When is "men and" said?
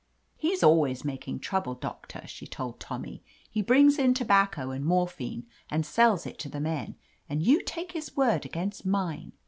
6.59-7.43